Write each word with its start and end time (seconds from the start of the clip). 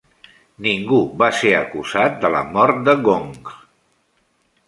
Ningú 0.67 1.01
va 1.23 1.27
ser 1.41 1.51
acusat 1.57 2.17
de 2.25 2.33
la 2.37 2.41
mort 2.55 2.81
de 2.87 2.97
Gong. 3.09 3.29